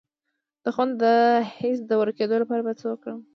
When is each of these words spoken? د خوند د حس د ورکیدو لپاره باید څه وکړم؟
د 0.63 0.65
خوند 0.75 0.91
د 1.03 1.03
حس 1.55 1.79
د 1.87 1.91
ورکیدو 2.01 2.35
لپاره 2.41 2.61
باید 2.65 2.81
څه 2.81 2.87
وکړم؟ 2.89 3.19